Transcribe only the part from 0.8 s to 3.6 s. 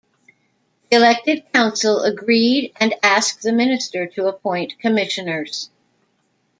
The elected council agreed and asked the